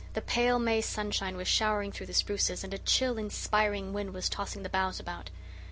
[0.15, 4.29] The pale May sunshine was showering through the spruces, and a chill, inspiring wind was
[4.29, 5.29] tossing the boughs about.